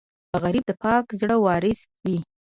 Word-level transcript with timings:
غریب 0.43 0.63
د 0.67 0.71
پاک 0.83 1.05
زړه 1.19 1.35
وارث 1.45 1.79
وي 2.05 2.17